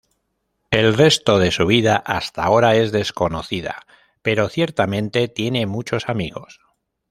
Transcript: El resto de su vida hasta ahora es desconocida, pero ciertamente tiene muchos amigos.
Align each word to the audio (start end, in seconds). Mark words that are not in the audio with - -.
El 0.71 0.95
resto 0.97 1.37
de 1.37 1.51
su 1.51 1.67
vida 1.67 1.95
hasta 1.95 2.43
ahora 2.43 2.75
es 2.75 2.91
desconocida, 2.91 3.85
pero 4.23 4.49
ciertamente 4.49 5.27
tiene 5.27 5.67
muchos 5.67 6.09
amigos. 6.09 6.59